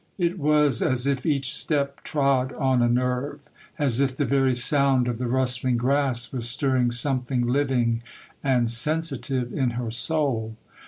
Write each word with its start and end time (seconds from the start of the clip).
It 0.17 0.39
was 0.39 0.81
as 0.81 1.05
if 1.05 1.27
each 1.27 1.53
step 1.53 2.01
trod 2.03 2.53
on 2.53 2.81
a 2.81 2.89
nerve,—as 2.89 3.99
if 3.99 4.17
the 4.17 4.25
very 4.25 4.55
sound 4.55 5.07
of 5.07 5.19
the 5.19 5.27
rustling 5.27 5.77
grass 5.77 6.33
was 6.33 6.49
stirring 6.49 6.89
something 6.89 7.45
living 7.45 8.01
and 8.43 8.71
sensitive 8.71 9.53
in 9.53 9.71
her 9.77 9.91
soul. 9.91 10.55